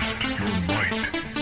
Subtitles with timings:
[0.00, 1.33] Test your might.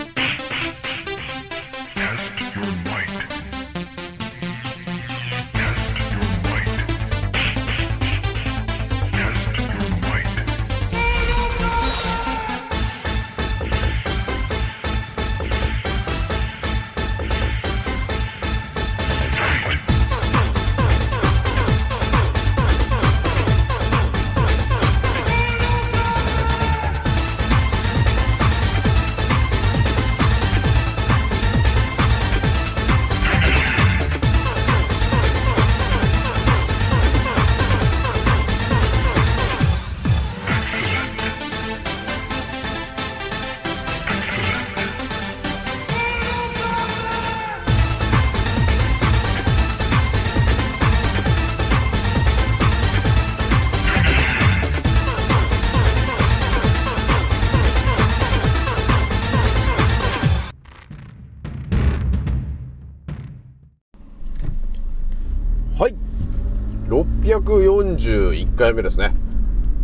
[68.02, 69.14] 641回目ですね。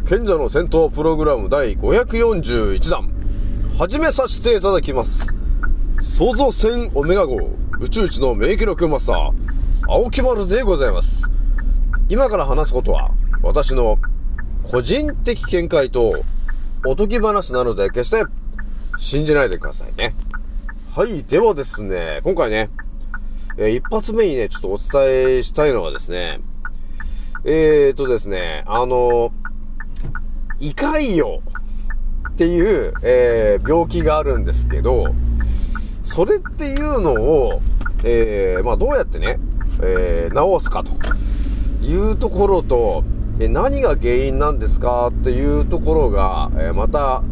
[0.04, 3.08] 賢者の戦闘プログラム第541弾。
[3.78, 5.32] 始めさせていただきます。
[6.00, 7.36] 創造船オメガ号
[7.78, 9.30] 宇宙一の免疫力マスター、
[9.88, 11.30] 青木丸でございます。
[12.08, 13.98] 今から話すことは、私の
[14.64, 16.24] 個人的見解と
[16.84, 18.24] おとぎ話なので決して
[18.96, 20.12] 信じないでくださいね。
[20.90, 21.22] はい。
[21.22, 22.68] ではですね、今回ね、
[23.58, 26.40] えー一発目にね、ちょっとお伝えしたいのはですね、
[27.44, 29.30] えーとですね、あの、
[30.58, 31.38] 胃潰瘍
[32.30, 35.14] っていう、えー病気があるんですけど、
[36.02, 37.60] それっていうのを、
[38.04, 39.38] えーまあどうやってね、
[39.82, 40.92] えー治すかと
[41.84, 43.04] いうところと、
[43.40, 47.22] え何が原因なんですかっていうところが、えまた、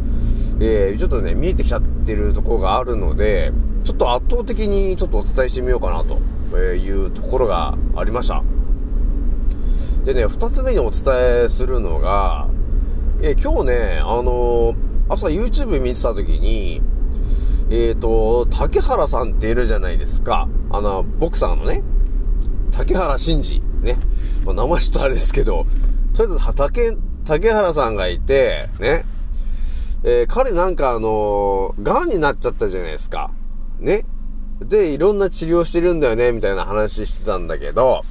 [0.60, 3.52] えーちょっとね、見えてきちゃってるところがあるので、
[3.82, 8.42] ちょっと圧倒的にちょっとお伝えしてみようかなというところがありました。
[10.06, 11.02] でね、二つ目にお伝
[11.46, 12.46] えするのが、
[13.20, 14.76] え今日ね、あのー
[15.08, 16.80] 朝 YouTube 見てた時に、
[17.70, 20.48] えっ、と、竹原さんっているじゃないですか。
[20.70, 21.82] あの、ボクサーのね、
[22.70, 23.60] 竹原慎二。
[23.84, 23.98] ね。
[24.44, 25.66] まあ名前ちょっとあれですけど、
[26.14, 29.04] とりあえず、竹、竹原さんがいて、ね。
[30.04, 33.32] えー彼なんかあのー、癌になっちゃったじゃないですか。
[33.80, 34.04] ね。
[34.60, 38.02] で、いろんな治療してるんだよね、みたいな話してたんだけど、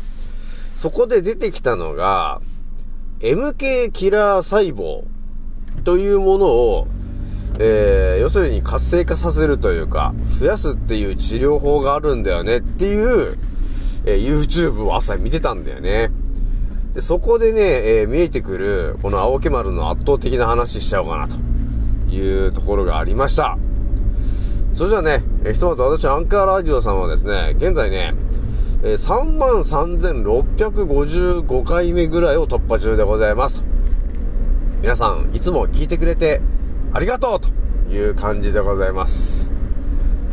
[0.76, 2.42] そこで出てきたのが、
[3.22, 5.06] MK キラー細胞
[5.86, 6.88] というものを、
[7.60, 13.38] えー、要するに活性化させるというか、増やすっていう治療法があるんだよねっていう、
[14.06, 16.12] えー YouTube を朝見てたんだよね。
[16.94, 21.38] で、そこでね、えー見えてくる、この青木丸の圧倒的な話しちゃおうかなと
[22.14, 23.58] いうところがありました。
[24.74, 28.14] それじゃあね、えひとまず私、アンカーラジオさんはですね、現在ね、
[28.88, 33.66] えー33,655回目ぐらいを突破中でございます。
[34.84, 36.40] 皆さん、いつも聞いてくれて
[36.94, 37.50] ありがとうと
[37.92, 39.52] いう感じでございます。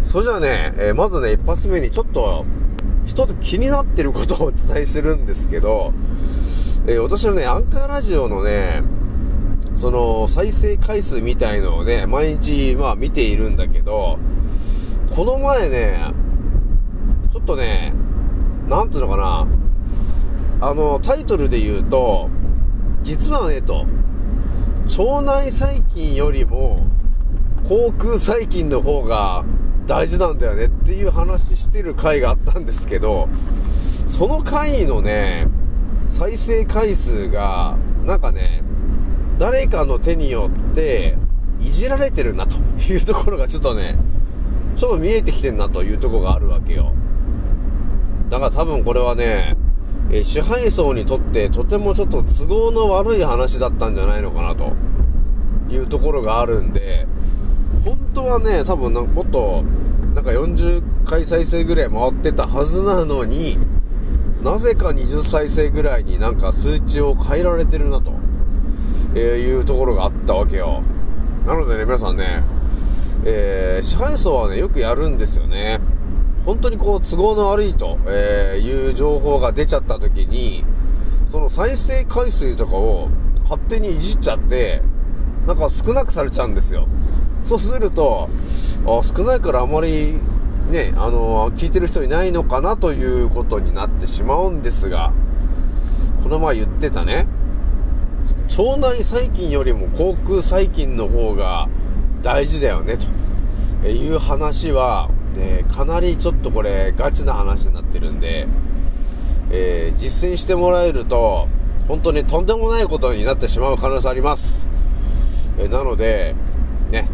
[0.03, 2.45] それじゃあね、えまずね、一発目にちょっと、
[3.07, 5.95] 一つ気になってることをお伝えしてるんですけど、
[6.87, 8.83] え私のね、アンカーラジオのね、
[9.77, 14.19] その、再生回数みたいのをね、毎日、まあ見ているんだけど、
[15.17, 16.13] この前ね、
[17.33, 17.95] ちょっとね、
[18.73, 22.31] なんていうのかな、あの、タイトルで言うと、
[23.03, 23.85] 実はね、と、
[24.99, 26.87] 腸内細菌よりも、
[27.65, 29.45] 口腔細菌の方が
[29.87, 33.29] 大事なんだよねっていう話してる回があったんですけど、
[34.09, 35.49] その回のね、
[36.09, 38.63] 再生回数が、なんかね、
[39.37, 41.19] 誰かの手によって、
[41.61, 42.57] いじられてるなと
[42.91, 43.99] いうところがちょっとね、
[44.77, 46.95] ちょっと見えてきてんなというとこがあるわけよ。
[48.33, 49.55] だから多分これはね、
[50.11, 54.73] え支配層にとってとてもちょっと都合の悪い話だったんじゃないのかなと
[55.69, 57.07] いうところがあるんで、
[57.85, 59.63] 本当はね、多分なもっと、
[60.15, 63.59] なんか40回再生ぐらい回ってたはずなのに、
[64.43, 68.15] なぜか20再生ぐらいになんか数値を変えられてるなと、
[69.15, 70.83] えいうところがあったわけよ。
[71.45, 72.43] なのでね、皆さんね、
[73.27, 75.81] えー支配層はね、よくやるんですよね。
[76.45, 80.65] 本当にこう、都合の悪いと、えいう情報が出ちゃった時に、
[81.31, 83.09] その再生回数とかを
[83.43, 84.83] 勝手にいじっちゃって、
[85.47, 86.89] なんか少なくされちゃうんですよ。
[87.45, 88.29] そうすると、
[88.87, 90.19] あ少ないからあまり、
[90.71, 95.13] ね、あの聞いてる人いないのかなということになってしまうんですが、
[96.23, 97.27] この前言ってたね、
[98.59, 101.69] 腸内細菌よりも口腔細菌の方が
[102.23, 102.97] 大事だよね、
[103.83, 108.47] という話は、ね、かなりちょっとこれガチな話になってるんで、
[109.51, 111.49] えー、実践してもらえると、
[111.89, 114.69] 本当にとんでもないことになってしまう可能性あります。
[115.59, 116.35] えーなので、
[116.91, 117.09] ね、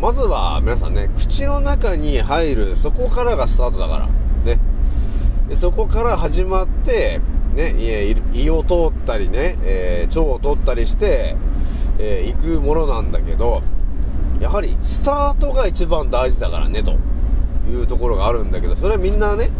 [0.00, 4.08] まずは皆さんね、口の中に入る、そこからがスタートだから、
[4.44, 4.58] ね。
[5.48, 7.20] でそこから始まって、
[7.54, 7.74] ね、
[8.32, 11.36] 胃を通ったりね、えー腸を通ったりして、
[11.98, 13.62] えー行くものなんだけど、
[14.40, 16.96] やはりスタートが一番大事だからね、と
[17.68, 19.50] いうところがあるんだけど、それはみんなね、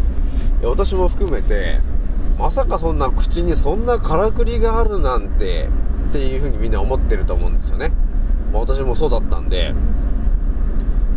[0.63, 1.79] 私も含めて、
[2.39, 5.69] まさかそんな口にそんなからくりがあるなんて、
[6.09, 7.91] っていうふうにみんな思ってると思うんですよね。
[8.51, 9.73] まあ私もそうだったんで、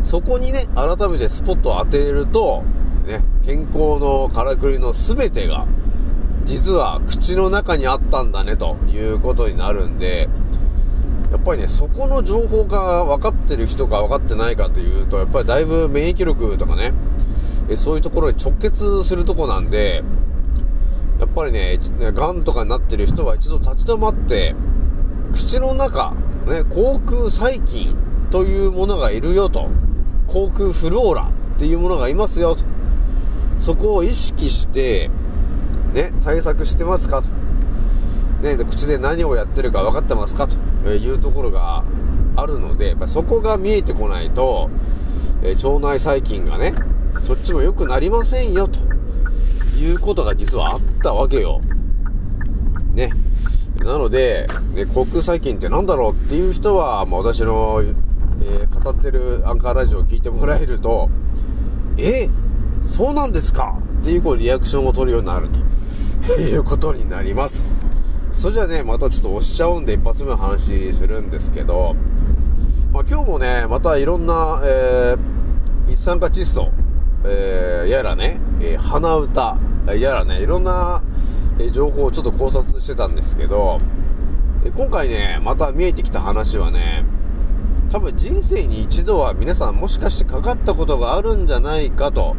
[0.03, 2.65] そこにね、改めてスポットを当てると、
[3.07, 5.67] ね、健康のからくりの全てが、
[6.45, 10.29] 実は口の中にあったんだね、ということになるんで、
[11.31, 16.93] やっぱりね、そこの情報が分かってる人か分かってないかというと、やっぱりだいぶ免疫力とかね、
[17.69, 20.03] えそういうところに直結するとこなんで、
[21.21, 24.57] やっぱりね、がんとかになってる人は一度立ち止まって、
[25.33, 26.15] 口の中、
[26.47, 27.97] ね、口腔細菌
[28.31, 29.69] というものがいるよと。
[30.27, 32.65] 口腔フローラっていうものがいますよと。
[33.59, 35.11] そこを意識して、
[35.95, 37.29] ね、対策してますかと。
[38.43, 40.57] ね、口で何をやってるか分かってますかと
[40.89, 41.85] いうところが
[42.37, 44.71] あるので、やっぱそこが見えてこないと、
[45.43, 46.73] えー腸内細菌がね、
[47.23, 48.79] そっちも良くなりませんよと
[49.79, 51.61] いうことが実はあったわけよ。
[52.95, 53.11] ね。
[53.79, 61.11] なので、ね、口腔細菌って何だろうっていう人は、まあ、私の、えー語ってるアンカーラジオを聞いてもらえると、
[61.99, 62.29] え？
[62.89, 63.79] そうなんですか？
[64.01, 65.49] っていうこうリアクションを取るようになる
[66.27, 67.63] と いうことになります。
[68.41, 71.95] それじゃあね、またちょっと押しちゃうんで一発目の話するんですけど、
[72.91, 76.71] まあ、今日もね、またいろんな、えー一酸化窒素、
[77.27, 79.59] えーやらね、えー鼻歌、
[79.95, 81.03] やらね、いろんな、
[81.59, 83.79] え情報をちょっと考察してたんですけど、
[84.65, 87.05] え今回ね、また見えてきた話はね、
[87.93, 92.37] 多分人生に一度は皆さんもしかしてかかったことがあるんじゃないかと、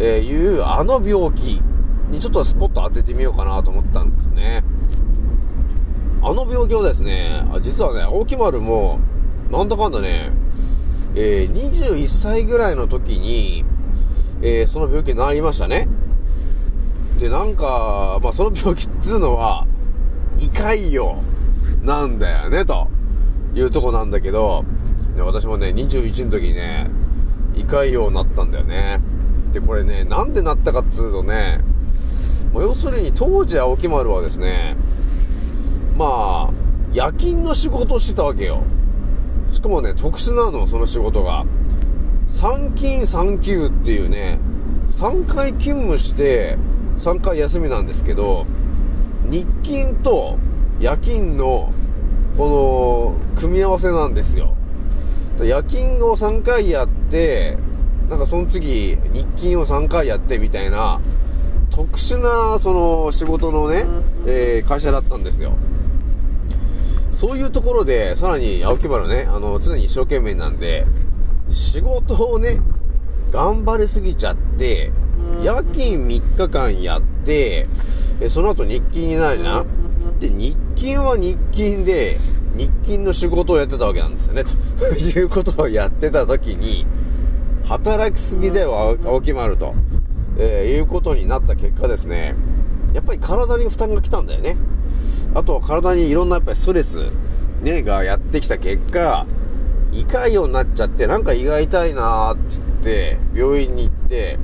[0.00, 1.60] えいうあの病気
[2.12, 4.62] にちょっとスポット当ててみようかなと思ったんですね。
[6.22, 9.00] あの病気はですね、実はね、大木丸も、
[9.50, 10.30] なんだかんだね、
[11.16, 13.64] えー21歳ぐらいの時に、
[14.42, 15.88] えーその病気になりましたね。
[17.18, 19.66] で、なんか、まあ、その病気っつうのは、
[20.38, 21.16] 胃潰瘍
[21.84, 22.88] なんだよね、と
[23.54, 24.64] いうとこなんだけど、
[25.16, 26.90] ね私もね、21の時にね、
[27.54, 29.00] 胃潰瘍になったんだよね。
[29.52, 31.60] で、これね、なんでなったかっつうとね、
[32.52, 34.76] まあ要するに当時青木丸はですね、
[35.96, 36.50] まあ、
[36.92, 38.62] 夜勤の仕事をしてたわけよ。
[39.50, 41.44] しかもね、特殊なの、その仕事が。
[42.28, 44.38] 3勤3休っていうね、
[44.88, 46.56] 3回勤務して、
[46.96, 48.46] 3回休みなんですけど、
[49.24, 50.38] 日勤と
[50.80, 51.72] 夜勤の、
[52.36, 54.54] この、組み合わせなんですよ。
[55.42, 57.58] 夜勤を3回やって、
[58.08, 61.00] なんかその次、日勤を3回やってみたいな、
[61.74, 63.86] 特殊な、その、仕事のね、
[64.26, 65.52] えー会社だったんですよ。
[67.10, 70.86] そういうところで、さらに青木原ね、あの、常に一生懸命なんで、
[71.48, 72.60] 仕事をね、
[73.30, 74.92] 頑張りすぎちゃって、
[75.42, 77.66] 夜勤3日間やって、
[78.20, 79.66] えその後日勤になるじゃん?
[80.20, 82.18] で、日勤は日勤で、
[82.54, 84.52] 日勤の仕事をやってたわけなんですよね、と
[85.18, 86.86] いうことをやってた時に、
[87.64, 88.74] 働きすぎだよ、
[89.04, 89.74] 青青木丸と、
[90.38, 92.34] えーいうことになった結果ですね、
[92.94, 94.56] やっぱり体に負担が来たんだよね。
[95.34, 96.98] あとは体にいろんなやっぱりストレス、
[97.62, 99.26] ね、がやってきた結果、
[99.92, 104.38] 胃潰瘍になっちゃって、なんか胃が痛いなーって言って、病院に行って、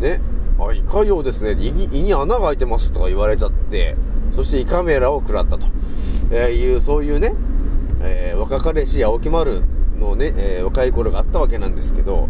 [0.00, 0.20] ね、
[0.58, 3.96] あ、胃潰瘍ですね、胃に胃に穴が開いてますとか言われちゃって、
[4.32, 5.66] そして胃カメラを食らったと、
[6.30, 7.34] えーいう、そういうね、
[8.00, 9.62] えー若かりし青木丸
[9.98, 12.28] のね、えー若い頃があったわけなんですけど、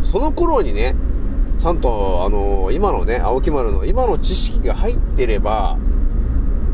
[0.00, 0.94] その頃にね、
[1.64, 5.78] ちゃんと、あのー今のね、青木丸の今の知識が入ってれば、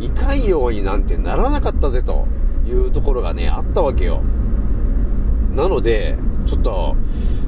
[0.00, 2.26] 胃潰瘍になんてならなかったぜと
[2.66, 4.20] いうところがね、あったわけよ。
[5.54, 6.96] なので、ちょっと、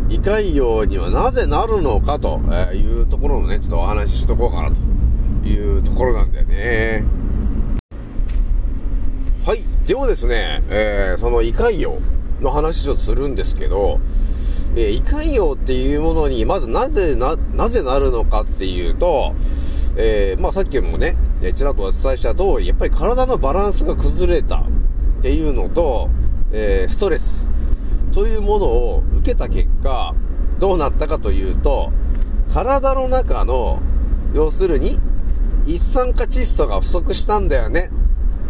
[0.09, 2.39] 胃潰瘍にはなぜなるのかと
[2.75, 7.05] いうところのね、ちょっとお話ししとこうかなというところなんだよね。
[9.45, 9.65] はい。
[9.89, 11.99] ではですね、えーその胃潰瘍
[12.41, 13.99] の話をするんですけど、
[14.75, 19.35] えー胃潰瘍っていうものに、まずなぜな、なぜなるのかっていうと、
[19.97, 21.17] えーまあさっきもね、
[21.55, 24.65] ちらっとお伝えした通り、やっぱり体のバランスが崩れたっ
[25.21, 26.09] ていうのと、
[26.53, 27.49] えーストレス、
[28.13, 30.15] というものを受けた結果、
[30.59, 31.91] どうなったかというと、
[32.53, 33.81] 体の中の、
[34.35, 34.99] 要するに、
[35.67, 37.91] 一酸化窒素が不足したんだよね。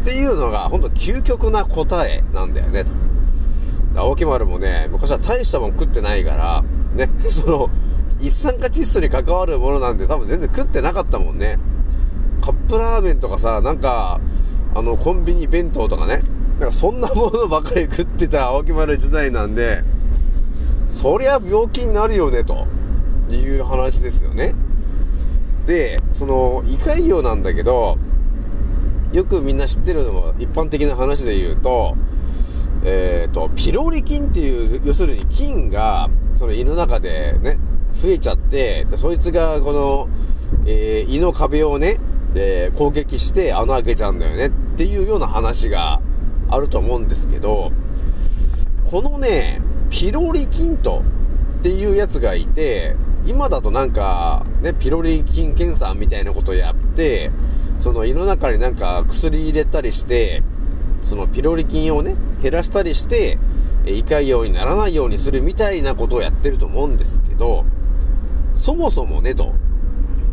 [0.03, 2.91] っていうのが、ほんと究極な答えなんだよね、と。
[3.95, 7.71] 青木丸もね、昔は大したもん食ってないから、ね、 その、
[8.21, 11.59] 一酸化窒素に関わるものなんて多分全然食ってなかったもんね。
[12.41, 14.21] カップラーメンとかさ、なんか、
[14.75, 16.23] あの、コンビニ弁当とかね、
[16.59, 19.83] なんかそんなものばかり食ってた青木丸時代なんで、
[20.87, 22.67] そりゃ病気になるよね、と
[23.31, 24.55] いう話ですよね。
[25.67, 27.99] で、その、胃潰瘍なんだけど、
[29.13, 31.97] よくみんな知ってるのも一般的な話で言うと、
[32.85, 37.59] えっ、と、ピロリ菌っていう、要するに菌が、その胃の中でね、
[37.93, 40.09] 増えちゃって、でそいつがこの、
[40.67, 41.99] えー胃の壁をね、
[42.35, 46.01] えー攻撃して穴開けちゃうんだよねっていうような話が
[46.49, 47.71] あると思うんですけど、
[48.91, 49.61] このね、
[49.91, 51.03] ピロリ菌と
[51.61, 57.31] っていうやつがいて、今だとなんか、ね、ピロリ菌検査みたいなことをやって、
[57.79, 60.43] その胃の中になんか薬入れたりして、
[61.05, 63.39] そのピロリ菌をね、減らしたりして、
[63.85, 67.65] え胃潰瘍にならないようにするみたいなことをやってると思うんですけど、
[68.55, 69.55] そもそもねと、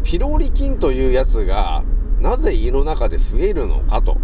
[0.04, 1.84] ピロリ菌というやつが、
[2.20, 4.18] なぜ胃の中で増えるのかと、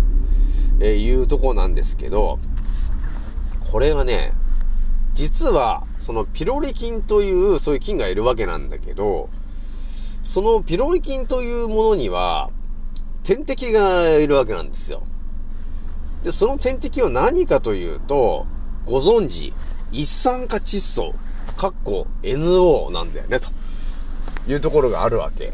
[0.79, 2.39] えいうとこなんですけど、
[3.71, 4.33] これがね、
[5.13, 9.29] 実は、そのピロリ菌という、そういう菌がいるわけなんだけど、
[10.23, 12.51] そのピロリ菌というものには、
[13.23, 15.03] 天敵がいるわけなんですよ。
[16.25, 18.48] で、その天敵は何かというと、
[18.88, 19.53] ご存知、
[19.91, 21.13] 一酸化窒素、
[21.55, 23.48] かっこ NO なんだよね、と
[24.48, 25.53] いうところがあるわけ。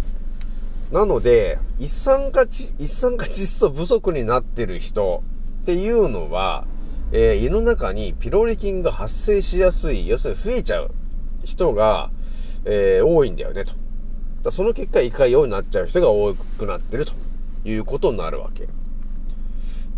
[0.94, 5.24] なので、一酸化窒、一酸化窒素不足になってる人
[5.64, 6.66] っていうのは、
[7.12, 10.92] えー胃の中にピロリ菌が発生しやすい、要するに増えちゃう
[11.44, 12.12] 人が、
[12.64, 13.74] えー多いんだよね、と。
[14.44, 17.12] だその結果、胃潰瘍になっちゃう人が多くなってると
[17.66, 18.70] いうことになるわけ。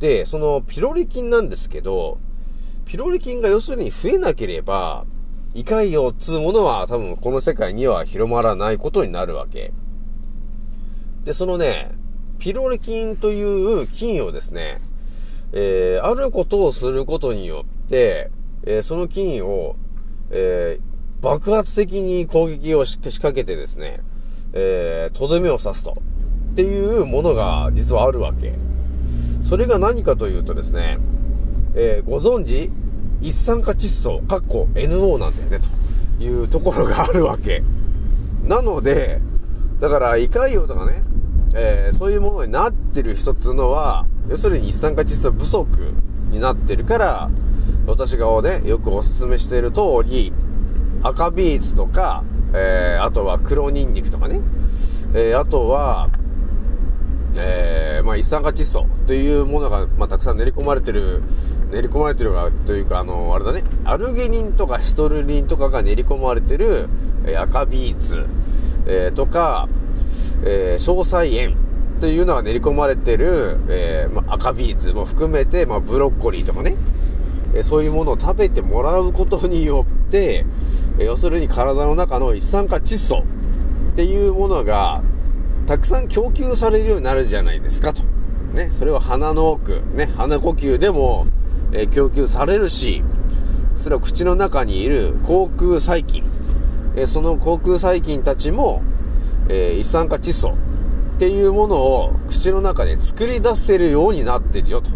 [0.04, 2.18] で、そのピロリ菌なんですけど、
[2.84, 5.06] ピロリ菌が要するに増えなければ、
[5.54, 9.72] 胃潰瘍っつうものは多分この世界には広まらないことになるわけ。
[11.24, 11.92] で、そのね、
[12.38, 13.42] ピロリ菌とい
[13.84, 14.82] う菌をですね、
[15.54, 18.30] えー、あることをすることによって、
[18.66, 19.78] えーその菌を、
[20.32, 20.94] えー
[21.24, 24.02] 爆発的に攻撃を仕掛けてですね、
[24.52, 25.96] えーとどめを刺すと。
[26.52, 28.54] っていうものが実はあるわけ。
[29.44, 30.98] それが何かというとですね、
[31.76, 32.72] えーご存知
[33.22, 35.60] 一酸化窒素、かっこ NO なんだよね、
[36.18, 37.64] というところがあるわけ。
[38.46, 39.22] なので、
[39.80, 41.04] だから、胃潰瘍とかね、
[41.56, 45.68] えーそういうものになってる人っていうのは、要するに一酸化窒素不足
[46.32, 47.30] になってるから、
[47.88, 50.34] 私がね、よくお勧めしている通り、
[51.04, 52.24] 赤ビーツとか、
[52.54, 54.42] えーあとは黒ニンニクとかね、
[55.14, 56.10] えーあとは、
[57.36, 61.22] えーまあ、一酸化窒素というものが、まあ、たくさん練り込まれてる、
[61.72, 66.88] 練り込まれてるが、というか、あの、あれだね、アルギニンとかシトルリンとかが練り込まれてる、
[67.26, 68.26] え赤ビーツ、
[68.86, 69.68] えーとか、
[70.46, 71.56] えー硝細塩
[72.00, 76.76] というのが練り込まれてる、えーまあ、赤ビーツも含めて、まあ、ブロッコリーとかね、
[77.56, 80.46] えーそういうものを食べてもらうことによって、
[81.00, 83.24] えー要するに体の中の一酸化窒素
[83.94, 85.02] っていうものが、
[85.66, 88.04] たくさん供給されるようになるじゃないですかと。
[88.54, 91.26] ね、それは鼻の奥、ね、鼻呼吸でも、
[91.72, 93.02] え供給されるし、
[93.76, 96.24] それは口の中にいる口腔細菌、
[96.96, 98.84] えその口腔細菌たちも、
[99.50, 100.50] え一酸化窒素
[101.16, 104.92] っていうものを口の中で作り出せるようになってるよと。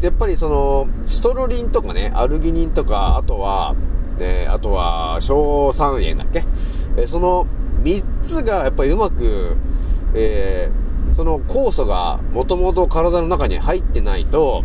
[0.00, 3.74] でやっぱりその、シトルリンとかね、アルギニンとか、あとは、
[4.18, 6.44] えあとは、硝酸塩だっけ、
[6.96, 7.46] えその
[7.86, 9.56] 3つがやっぱりうまく、
[10.14, 14.64] えーその酵素がもともと体の中に入ってないと、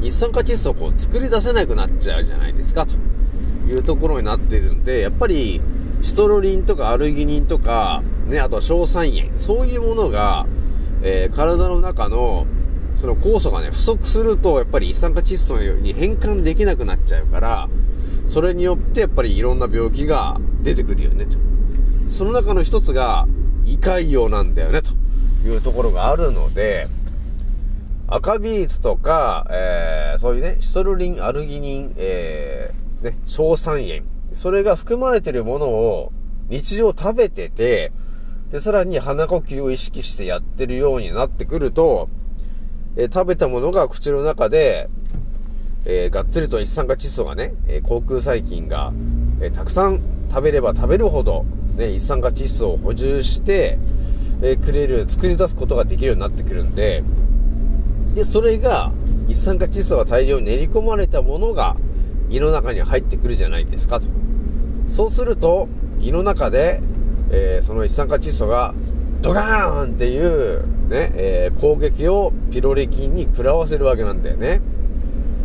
[0.00, 2.94] 一酸化窒素をこう作り出せなくなっちゃうじゃないですか、と
[3.68, 5.60] いうところになってるんで、やっぱり、
[6.00, 10.46] シトルリンとかアルギニンとか、ね、あとは硝酸塩、そういうものが、
[11.02, 12.46] えー体の中の、
[12.96, 17.68] その酵素がね、不足すると、やっぱり一酸化窒素に変換できなくなっちゃうから、
[18.28, 21.36] それによってやっぱりいろんな病気が出てくるよね、と。
[22.08, 23.26] その中の一つが、
[23.64, 24.90] 胃潰瘍なんだよね、と
[25.46, 26.86] いうところがあるので、
[28.08, 34.02] 赤ビーツとか、えーそういうね、シトルリン、アルギニン、えーね、硝酸塩。
[34.32, 36.12] それが含まれてるものを
[36.48, 37.92] 日常食べてて、
[38.50, 42.08] で、さらに鼻呼吸を意識してやってるようになってくると、
[42.96, 44.88] えー食べたものが口の中で、
[45.84, 48.92] えーがっつりと一酸化窒素がね、えー口腔細菌が、
[49.42, 50.00] えたくさん
[50.30, 51.44] 食べれば食べるほど、
[51.78, 53.78] ね、一酸化窒素を補充して、
[54.42, 57.04] えくれる、作り出すことができるようになってくるんで、
[58.14, 58.92] で、それが、
[59.28, 61.76] 一酸化窒素が大量に練り込まれたものが、
[62.30, 64.08] 胃の中に入ってくるじゃないですかと。
[64.90, 65.68] そうすると、
[66.00, 66.82] 胃の中で、
[67.30, 68.74] えーその一酸化窒素が、
[69.22, 74.60] ドガーンっていう、ね、えー攻撃をピロリ菌に食らわせるわけなんだよね。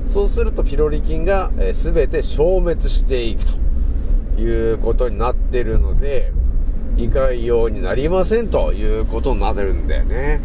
[0.07, 3.62] そうするとピロリ菌が、えー全て消滅していくと
[4.37, 6.31] いうことになってるので、
[6.97, 10.41] 胃潰瘍になりませんということになってるんだよね。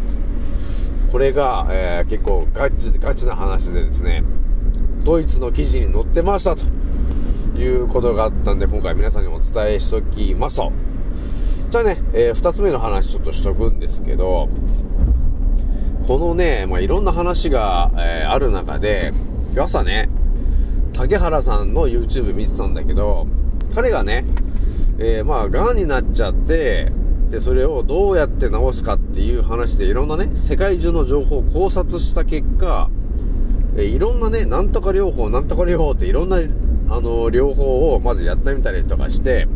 [1.11, 4.23] これが、えー結構ガチ、ガチな話でですね、
[5.03, 6.65] ドイツの記事に載ってましたと
[7.57, 10.71] いうことがあったんで、今回皆さんにお伝えしときますと。
[11.69, 14.49] じゃあね、えー二つ目の話ちょっとしとくんですけど、
[16.07, 19.13] このね、まあ、いろんな話が、えーある中で、
[19.57, 20.09] 朝ね、
[20.93, 23.25] 竹原さんの YouTube 見てたんだけど、
[23.73, 24.25] 彼がね、
[24.99, 26.91] えーまあ、癌になっちゃって、
[27.29, 32.89] で、それをどうやって治すかっていう話でいろんなね、世界中の情報を考察した結果、
[33.75, 39.47] えーいろんなね、なんとか療法、なんとか療法っていろんな、あの、療法をまずやってみたりとかして、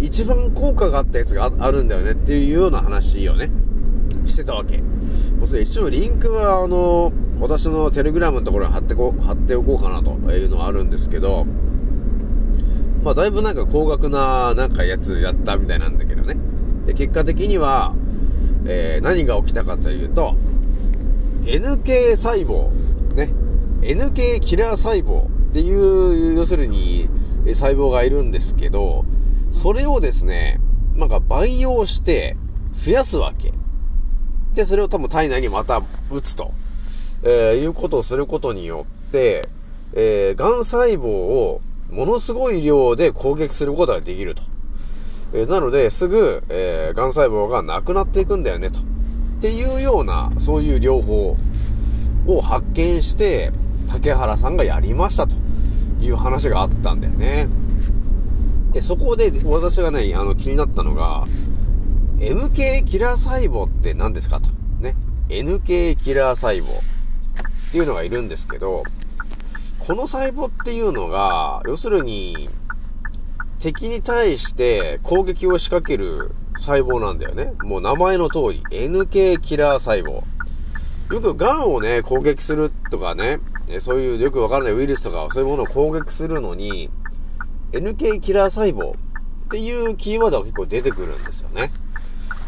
[0.00, 3.50] 一番効果があったやつがああるんだよねっていうような話をね、
[4.24, 4.78] してたわけ。
[4.78, 11.46] もうそれ一応リンクは、あの、私のテレグラムのところに貼ってこ、貼っておこうかなというのはあるんですけど、
[13.04, 16.36] まあ、だいぶなんか高額な、なんかやつやったみたいなんだけどね。
[16.86, 17.94] で、結果的には、
[18.64, 20.34] えー何が起きたかというと、
[21.44, 22.70] NK 細胞、
[23.14, 23.30] ね、
[23.82, 27.10] NK キラー細胞っていう、要するに、
[27.48, 29.04] 細胞がいるんですけど、
[29.52, 30.58] それをですね、
[30.94, 32.38] なんか培養して
[32.72, 33.52] 増やすわけ。
[34.54, 36.52] で、それを多分体内にまた打つと、
[37.22, 39.46] えーいうことをすることによって、
[39.92, 41.60] えー、癌細胞を
[41.94, 44.42] ものすごい量で攻撃することができると。
[45.32, 48.80] えなので、すぐ、えー、癌細胞がなくなっていくんだよね、と。
[48.80, 48.82] っ
[49.40, 51.36] ていうような、そういう療法
[52.26, 53.52] を発見して、
[53.88, 55.36] 竹原さんがやりましたと
[56.00, 57.48] いう話があったんだよね。
[58.72, 61.26] で、そこで私がね、あの、気になったのが、
[62.18, 64.48] MK キラー細胞って何ですかと。
[64.80, 64.96] ね。
[65.28, 66.82] NK キラー細胞っ
[67.70, 68.82] ていうのがいるんですけど、
[69.86, 72.48] この細胞っていうのが、要するに、
[73.58, 77.52] 敵に対して攻撃を仕掛ける細胞なんだよね。
[77.62, 80.22] もう名前の通り、NK キラー細胞。
[81.12, 83.40] よく癌をね、攻撃するとかね、
[83.80, 86.88] そういうよくわからないウイルスとか、そういうものを攻撃するのに、
[87.72, 88.96] NK キラー細胞っ
[89.50, 91.70] ていうキーワードが結構出てくるんですよね。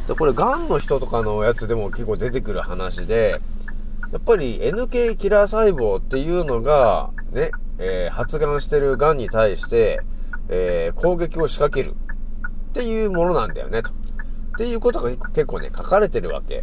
[0.09, 3.43] で、これ、癌の人とかのやつでも結構出てくる話で、
[4.13, 10.01] やっぱり NK キラー細胞っていうのが、ね、えー発がんしてる癌に対して、
[10.49, 11.95] えー攻撃を仕掛ける
[12.71, 13.91] っていうものなんだよね、と。
[13.91, 13.95] っ
[14.59, 16.63] ていうことが結構ね、書かれてるわけ。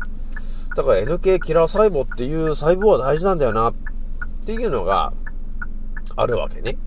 [0.76, 3.74] だから NK キラー細胞っていう細胞は大事なんだよな、っ
[4.46, 5.14] ていうのが
[6.16, 6.78] あるわけね。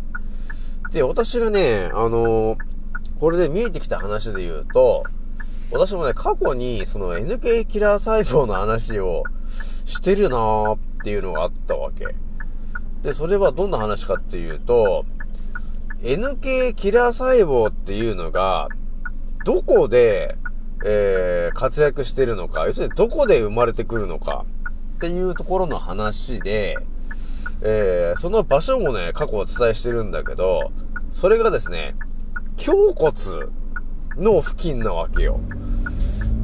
[0.91, 2.77] で、私がね、あのー
[3.19, 5.03] これで見えてきた話で言うと、
[5.73, 9.25] 私もね、過去にその NK キラー細胞の話を
[9.87, 12.09] してるなーっていうのがあったわけ。
[13.03, 15.05] で、それはどんな話かっていうと、
[16.03, 18.69] NK キラー細胞っていうのが、
[19.45, 20.37] どこで、
[20.85, 24.45] えー、活躍してるのか、要するにどこで生まれてくるのか
[24.97, 26.77] っていうところの話で、
[27.63, 30.73] えー、その場所もね、過去お伝えしてるんだけど、
[31.13, 31.95] それがですね、
[32.59, 33.13] 胸骨
[34.17, 35.39] の付近なわけよ。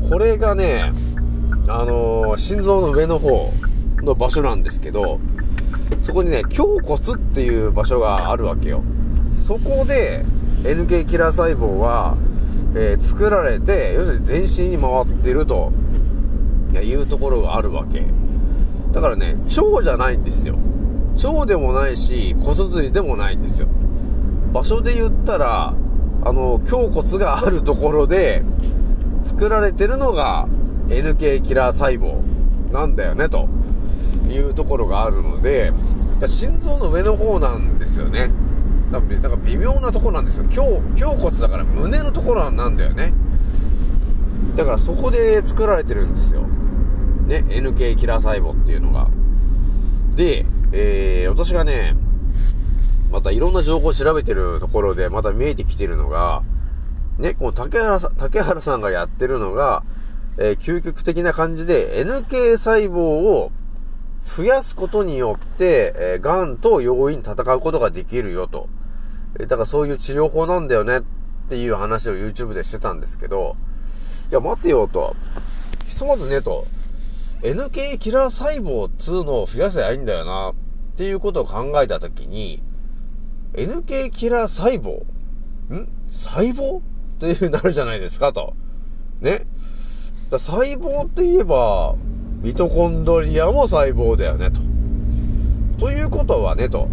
[0.09, 0.93] これがね、
[1.69, 3.53] あのー心臓の上の方
[4.03, 5.21] の場所なんですけど、
[6.01, 8.83] そこにね、胸骨っていう場所があるわけよ。
[9.47, 10.25] そこで、
[10.65, 12.17] NK キラー細胞は、
[12.75, 15.73] えー作られて、要するに全身に回ってると
[16.75, 18.05] いうところがあるわけ。
[18.93, 20.57] だからね、腸じゃないんですよ。
[21.25, 23.69] 腸でもないし、骨髄でもないんですよ。
[24.53, 25.75] 場所で言ったら、
[26.25, 28.43] あの、胸骨があるところで、
[29.25, 30.49] 作られてるのが
[30.93, 32.23] NK キラー細胞
[32.73, 33.49] なんだよね、と
[34.29, 35.73] いうところがあるので、
[36.27, 38.31] 心臓の上の方なんですよね。
[38.91, 40.45] だからだか微妙なとこなんですよ。
[40.45, 43.13] 胸、胸骨だから胸のところなんだよね。
[44.55, 46.43] だからそこで作られてるんですよ。
[47.27, 49.09] ね、NK キラー細胞っていうのが。
[50.15, 51.97] で、えー、私がね、
[53.11, 56.43] またいろんな情報を調べてるところでまた見えてきてるのが、
[57.19, 59.85] ね、この竹原さん、竹原さんがやってるのが、
[60.39, 63.53] えー究極的な感じで NK 細胞を
[64.25, 68.69] 増やすことによって、えー、癌と容易に戦うことができるよと。
[69.39, 71.03] えーだからそういう治療法なんだよねっ
[71.49, 73.57] ていう話を YouTube でしてたんですけど、
[74.31, 75.15] いや待てよと。
[75.87, 76.67] ひとまずねと、
[77.43, 80.55] NK キラー細胞っつうのを増やせばいいんだよなっ
[80.97, 82.63] ていうことを考えたときに、
[83.55, 85.03] NK キラー細胞
[85.75, 85.89] ん？
[86.11, 86.79] 細胞？
[86.79, 86.83] っ
[87.19, 88.55] ていう風になるじゃないですかと。
[89.21, 89.47] ね。
[90.33, 91.95] だ細胞って言えば、
[92.43, 94.61] ミトコンドリアも細胞だよねと。
[95.79, 96.89] ということはねと。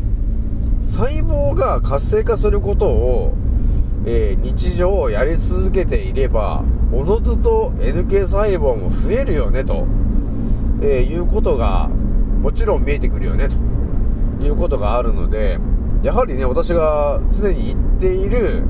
[0.84, 3.34] 細胞が活性化することを、
[4.06, 9.88] えー日常やり続けていれば、おのずと NK 細胞も増えるよねと、
[10.82, 11.88] えーいうことが
[12.42, 13.56] もちろん見えてくるよねと
[14.44, 15.60] いうことがあるので、
[16.04, 18.64] やはりね、私が常に言っている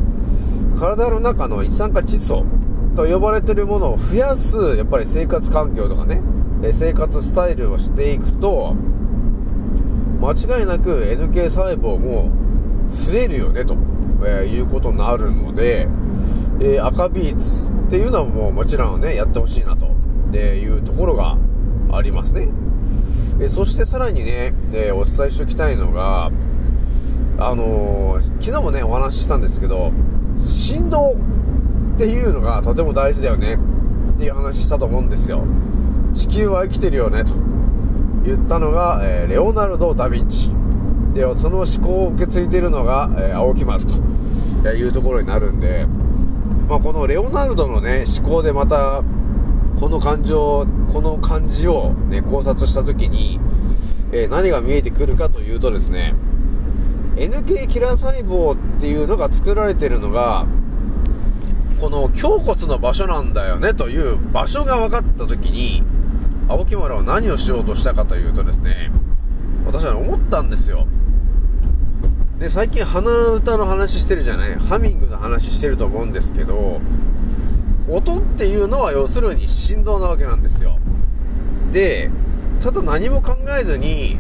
[0.80, 2.46] 体の中の一酸化窒素
[3.00, 6.22] と呼ばれてるものを増やす、やっぱり生活環境とかね、
[6.74, 8.76] 生活スタイルをしていくと、
[10.20, 12.30] 間違いなく NK 細胞も
[12.90, 13.78] 増えるよねと、
[14.26, 15.88] えーいうことになるので、
[16.60, 19.88] えー赤ビーツっていうのはもうもちろんね、やってほしいなと、
[20.34, 21.38] えいうところが
[21.94, 22.50] ありますね。
[23.40, 26.32] えーそしてさらにね、えお伝えしておきたいのが、
[27.38, 29.94] あの昨日もね、お話ししたんですけど、
[30.42, 31.16] 振動
[32.00, 35.44] っていうのがとても大事だよねっていう話したと思うんですよ。
[36.14, 37.34] 地球は生きてるよねと
[38.24, 40.56] 言ったのが、えーレオナルド・ダ・ヴィンチ。
[41.14, 45.88] で、その思考を受け継いでるのが、えー青木丸というところになるんで、
[46.70, 49.04] まあ、このレオナルドのね、思考でまた、
[49.78, 53.42] この感情、この感じをね、考察したときに、
[54.14, 56.16] えー何が見えてくるかというとですね、
[57.18, 60.48] NK キラー細胞っていうのが作られてるのが、
[61.80, 65.84] この胸骨の場所なんだよねという場所が分かったときに、
[66.48, 68.92] 青木丸は何をしようとしたかというとですね、
[69.66, 70.88] 私は思ったんですよ。
[72.40, 74.56] で、最近鼻歌の話してるじゃない？
[74.56, 76.82] ハミングの話してると思うんですけど、
[77.90, 80.80] 音っていうのは要するに振動なわけなんですよ。
[81.72, 82.10] で、
[82.60, 84.18] ただ何も考えずに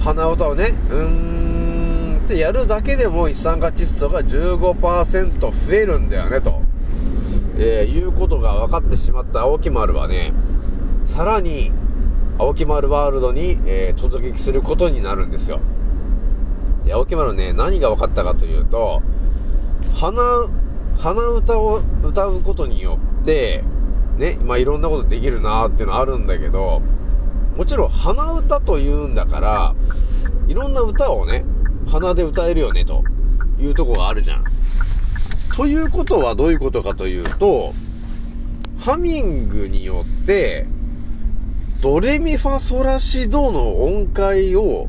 [0.00, 6.61] 鼻歌をね、うーんってやるだけでも一酸化窒素が15%増えるんだよねと、
[7.58, 10.32] えーいうことが分かってしまった青木丸はね、
[11.04, 11.72] さらに
[12.38, 15.60] 青木丸ワールドに、えー突撃することになるんですよ。
[16.84, 19.02] で、青木丸ね、何が分かったかというと、
[19.94, 20.20] 鼻、
[20.98, 23.62] 鼻歌を歌うことによって、
[24.16, 26.82] ね、まあいろんなことできるなーっていうのはあるんだけど、
[27.56, 29.74] もちろん鼻歌というんだから、
[30.48, 31.44] いろんな歌をね、
[31.86, 33.04] 鼻で歌えるよね、と
[33.58, 34.44] いうとこがあるじゃん。
[35.54, 37.74] ということはどういうことかというと、
[38.78, 40.66] ハミングによって、
[41.82, 44.88] ドレミファソラシドの音階を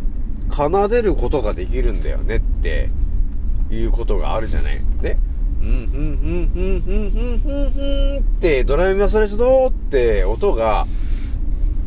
[0.52, 2.89] 奏でることができるんだよねって
[3.71, 4.80] いうことがあるじゃない。
[5.02, 5.17] ね。
[5.62, 10.88] うん、ふん、ふん、ふん、ふん、ふん、ふん、ふんってドレミファソラシドって音が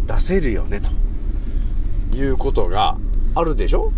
[0.06, 0.80] 出せるよね
[2.10, 2.98] ということが
[3.34, 3.92] あるでしょ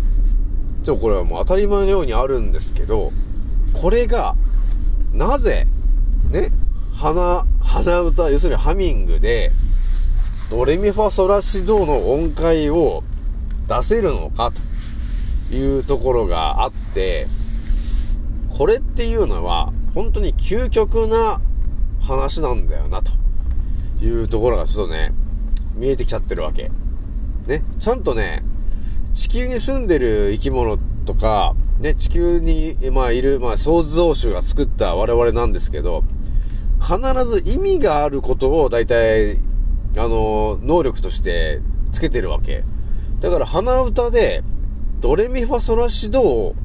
[0.83, 3.11] ちょ、これはもう当たり前のようにあるんですけど、
[3.73, 4.35] これが
[5.13, 5.65] なぜ
[6.29, 6.51] ね、
[6.93, 9.51] 鼻、鼻歌、要するにハミングで、
[10.51, 13.03] ドレミファソラシドの音階を
[13.67, 14.51] 出せるのか
[15.49, 17.27] というところがあって、
[18.49, 21.39] これっていうのは本当に究極な
[22.01, 23.11] 話なんだよなと
[24.03, 25.13] いうところがちょっとね、
[25.75, 26.69] 見えてきちゃってるわけ。
[27.47, 28.43] ね、ちゃんとね、
[29.13, 36.03] 地球に住んでる生き物とか、ね、地球に、まあ、いる、まあ、創造主が作った我々なんですけど、
[36.81, 39.37] 必ず意味があることを大体、
[39.97, 41.61] あの、能力として
[41.91, 42.63] つけてるわけ。
[43.21, 44.43] だから鼻歌で、
[44.99, 46.55] ドレミファソラシドを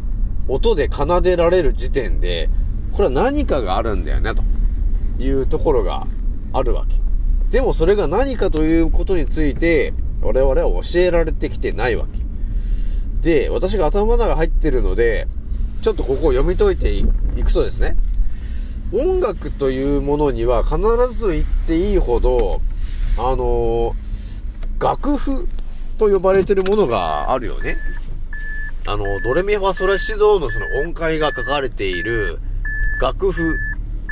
[0.48, 2.48] 音で奏でられる時点で、
[2.92, 4.42] これは何かがあるんだよね、と
[5.22, 6.06] いうところが
[6.52, 6.96] あるわけ。
[7.50, 12.23] でもそれが何かということについて、我々は教えられてきてないわけ。
[13.24, 15.26] で、私が頭の中入ってるので、
[15.82, 17.04] ちょっとここを読み解いてい
[17.42, 17.96] くとですね、
[18.92, 20.78] 音楽というものには必
[21.18, 22.60] ず言っていいほど、
[23.18, 23.94] あの
[24.78, 25.48] 楽譜
[25.98, 27.78] と呼ばれてるものがあるよね。
[28.86, 32.38] あの、ドレミファソラシドのその音階が書かれている
[33.00, 33.56] 楽譜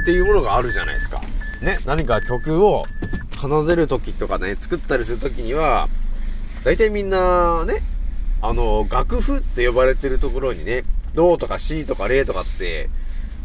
[0.01, 1.20] っていうものがあるじゃないですか。
[1.61, 2.85] ね、何か曲を
[3.37, 5.88] 奏でる時とかね、作ったりする時には、
[6.64, 7.83] 大体みんなね、
[8.42, 10.83] あの、楽譜って呼ばれてるところにね、
[11.14, 12.90] ドとかシとかレとかって、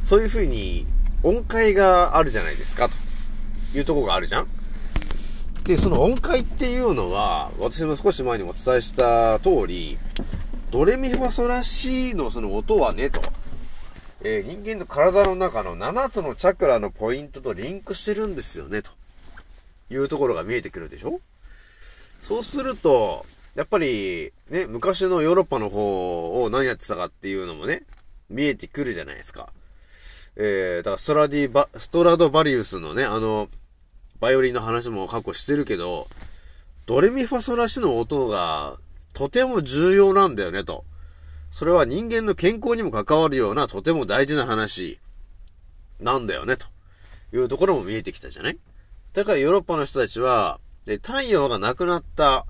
[0.04, 0.86] そういう風に
[1.24, 2.96] 音階があるじゃないですか、と。
[3.78, 4.48] いうとこがあるじゃん？
[5.66, 9.98] で、その音階っていうのは、私も少し前にお伝えした通り、
[10.72, 13.22] ドレミファソラシのその音はね、と。
[14.24, 18.90] えー人間の体の中の7つのチャクラのポイントとリンクしてるんですよね、と。
[19.92, 21.20] いうところが見えてくるでしょ？
[22.20, 23.26] そうすると、
[23.58, 27.82] やっぱり、ね、昔のヨーロッパの方を何やってたかっていうのもね、
[28.30, 29.50] 見えてくるじゃないですか。
[30.36, 33.50] えー、だからストラディバ、ストラドバリウスのね、あの、
[34.20, 36.08] バイオリンの話も過去してるけど、
[36.86, 38.78] ドレミファソラシの音が
[39.16, 40.86] とても重要なんだよね、と。
[41.50, 45.00] それは人間の健康にも関わるようなとても大事な話
[46.00, 46.68] なんだよね、と
[47.34, 48.60] いうところも見えてきたじゃない
[49.14, 52.46] だからヨーロッパの人たちは、で太陽がなくなった、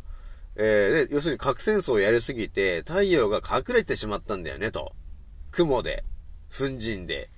[0.60, 4.94] えーで要するに核戦争をやりすぎて、太陽が隠れてしまったんだよね、と。
[5.52, 6.04] 雲で、
[6.52, 7.30] 粉塵で。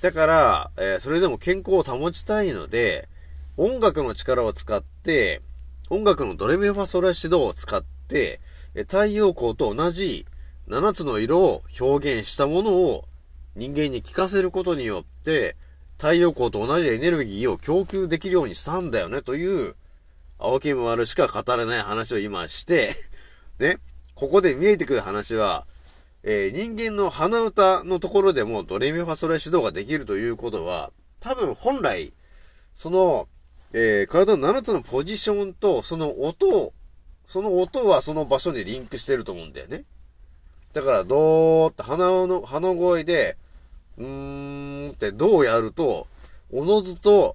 [0.00, 3.08] だから、えーそれでも健康を保ちたいので、
[3.56, 5.42] 音楽の力を使って、
[5.90, 8.40] 音楽のドレミファソラシドを使って、
[8.74, 10.26] え太陽光と同じ
[10.68, 13.04] 7つの色を表現したものを
[13.56, 15.56] 人間に聞かせることによって、
[15.98, 19.74] 太陽光と同じエネルギーを供給できるようにしたんだよね、という、
[20.38, 22.90] 青木丸しか語れない話を今して、
[23.58, 23.78] ね、
[24.14, 25.66] ここで見えてくる話は、
[26.22, 32.12] えー人間の鼻歌のところでもドレミファソラシドができるということは、多分本来、
[32.76, 33.28] その、
[33.72, 36.72] えー体の7つのポジションとその音を、
[37.26, 39.84] その音はその場所にリンクしてると思うんだよね。
[40.72, 43.36] だから、どーって鼻の、鼻声で、
[43.96, 46.06] うーんってどうやると、
[46.52, 47.34] おのずと、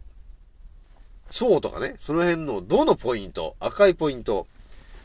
[1.41, 4.47] 腸とかね、その辺のどのポイント、赤いポイント、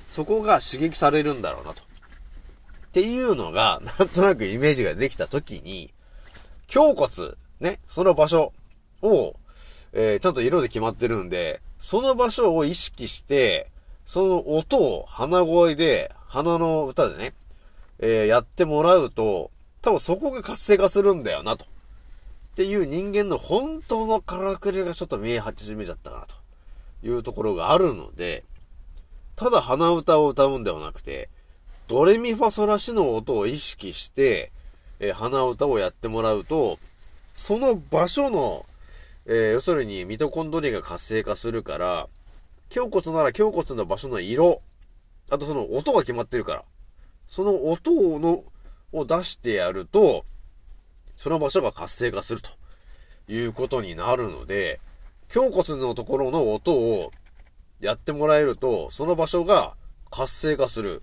[0.06, 1.82] そこが刺激されるんだろうなと。
[1.82, 5.92] っていうのが、なんとなくイメージができたときに、
[6.74, 8.52] 胸骨、ね、その場所
[9.02, 9.36] を、
[9.92, 13.70] えーちゃんと色で決まってるんで、その場所を意識して、
[14.04, 17.34] その音を鼻声で、鼻の歌でね、
[17.98, 21.64] えーやってもらうと、多分そこが活性化するんだよな、と。
[22.58, 26.34] っていう人間の本当のからくりがちょっと見え始めちゃったかな、と
[27.06, 28.42] いうところがあるので、
[29.36, 31.28] ただ鼻歌を歌うんではなくて、
[31.86, 34.50] ドレミファソラシの音を意識して、
[34.98, 36.80] えー鼻歌をやってもらうと、
[37.32, 38.66] その場所の、
[39.26, 42.08] えー要するにミトコンドリアが活性化するから、
[42.74, 44.60] 胸骨なら胸骨の場所の色、
[45.30, 46.64] あとその音が決まってるから、
[47.24, 48.42] その音をの
[48.90, 50.24] を出してやると、
[51.18, 52.50] その場所が活性化すると
[53.28, 54.80] いうことになるので、
[55.34, 57.10] 胸骨のところの音を
[57.80, 59.74] やってもらえると、その場所が
[60.10, 61.02] 活性化する。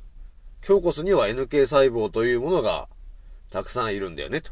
[0.67, 2.87] 胸骨には NK 細胞というものが
[3.51, 4.51] たくさんいるんだよね、と。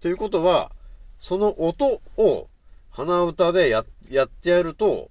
[0.00, 0.70] ということは、
[1.18, 2.48] その音を
[2.90, 5.10] 鼻歌でや、やってやると、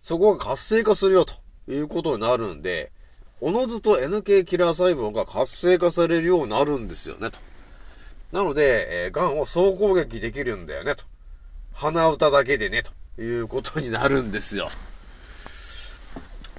[0.00, 1.34] そこが活性化するよ、と
[1.68, 2.90] いうことになるんで、
[3.40, 7.38] おのずと NK キラー細胞が活性化されるようになるんですよね、と。
[8.32, 11.04] なので、えー、癌を総攻撃できるんだよね、と。
[11.74, 14.70] 鼻歌だけでね、ということになるんですよ。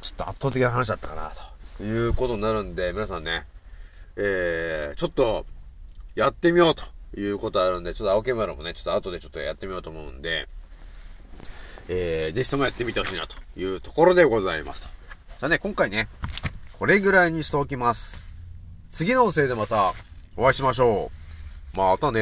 [0.01, 1.31] ちょっと圧倒的な話だったかな、
[1.77, 3.45] ということになるんで、皆さんね、
[4.15, 5.45] えー、ちょっと、
[6.15, 6.83] やってみようと
[7.19, 10.47] いうことあるんで、ちょっと青木丸もね、ちょっと後でちょっとやってみようと思うんで、
[11.87, 14.87] えー、ぜひともやってみてほしいなというところでございますと。
[14.87, 16.07] じゃあね、今回ね、
[16.77, 18.29] これぐらいにしておきます。
[18.91, 19.93] 次の音声でまた
[20.37, 21.22] お会いしましょう。
[21.75, 22.19] またね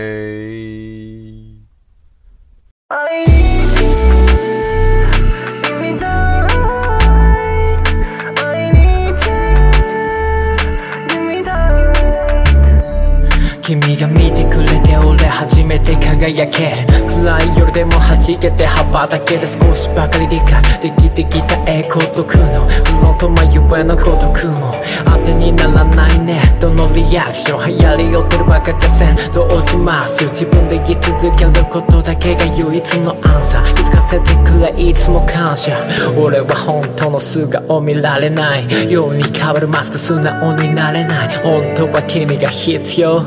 [13.71, 17.05] 君が見てくれて俺初めて輝ける。
[17.07, 22.67] 暗い夜でも弾けて羽ばたける少しばかり理解できてきた栄光と苦悩。
[22.67, 30.25] フロント眉上の孤独も当てにならないネットのリアクション流行り寄ってるバカがせんどうします。
[30.25, 33.73] 自分で言い続けることだけが唯一のアンサー。
[33.73, 35.77] 気づかせてくれいつも感謝。
[36.19, 38.91] 俺は本当の素顔見られない。
[38.91, 41.29] ように変わるマスク素直になれない。
[41.41, 43.21] 本当は君が必要。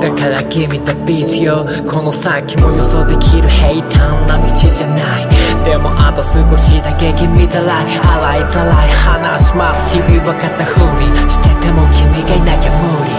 [0.00, 5.64] だから君とビーズよこの先も予想できる平坦な道じゃない。
[5.64, 13.10] でもあと少しだけ君たらい洗いざらい話します日々は肩振りしてても君がいなきゃ無理。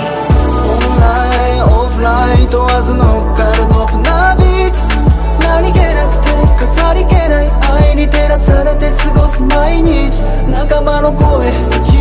[0.59, 1.05] オンラ
[1.55, 4.43] インオフライン問わず乗っかるドフナビ。
[4.43, 4.77] ーツ
[5.43, 6.00] 何気ない
[6.91, 7.47] ありけない
[7.87, 10.19] 愛に照らされて過ごす毎日。
[10.51, 11.47] 仲間の声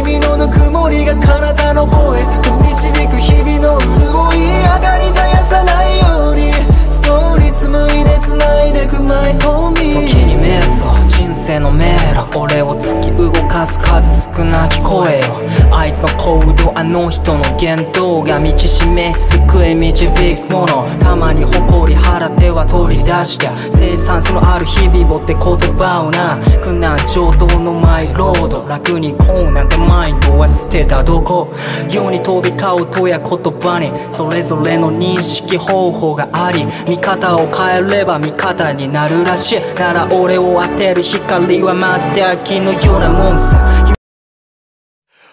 [0.03, 2.25] 君のぬくもりが体の方へ。
[2.43, 6.51] と導く日々の潤い上がり絶やさないように。
[6.91, 12.39] ストーリー紡いで繋いでくマイホーミー時に瞑想人生の迷路。
[12.39, 20.87] 俺を突き動かす数少なき声よあいつの行動あの人の言動が道示し救い導くもの。
[20.99, 23.49] たまに誇り腹手は取り出して。
[23.73, 26.39] 生産性のある日々をって言葉をな。
[26.63, 28.67] 苦難上等のマイロード。
[28.67, 31.53] 楽にこうなんてマインドは捨てたどこ。
[31.91, 33.93] 世に飛び交うとや言葉に。
[34.11, 36.67] それぞれの認識方法があり。
[36.89, 39.61] 見方を変えれば味方になるらしい。
[39.75, 43.97] なら俺を当てる光はまず敵のようなもんさ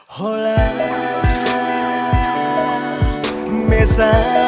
[0.07, 0.57] ほら
[3.69, 4.46] 目覚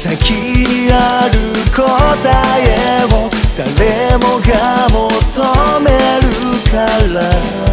[0.00, 1.84] 先にある答
[2.58, 5.90] えを誰もが求め
[6.22, 6.30] る
[6.70, 7.69] から。